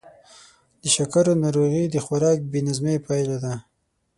د 0.81 0.83
شکرو 0.95 1.33
ناروغي 1.43 1.83
د 1.89 1.95
خوراک 2.05 2.37
د 2.41 2.47
بې 2.51 2.59
نظمۍ 2.67 2.97
پایله 3.07 3.37
ده. 3.43 3.53